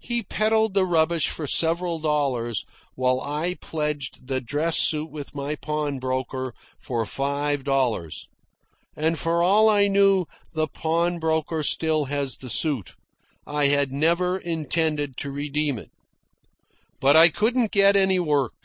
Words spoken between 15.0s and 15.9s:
to redeem